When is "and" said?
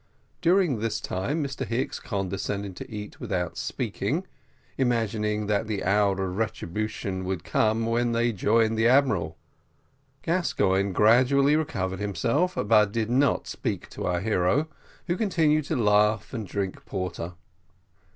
16.33-16.47